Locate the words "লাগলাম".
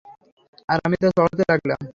1.49-1.81